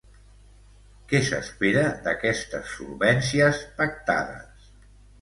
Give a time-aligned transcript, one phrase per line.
[1.11, 4.71] Què s'espera d'aquestes solvències pactades?